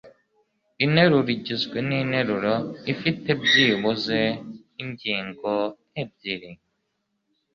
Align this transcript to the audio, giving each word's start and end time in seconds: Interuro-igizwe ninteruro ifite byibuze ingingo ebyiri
Interuro-igizwe 0.83 1.77
ninteruro 1.87 2.53
ifite 2.93 3.29
byibuze 3.43 4.19
ingingo 4.83 5.51
ebyiri 6.01 6.51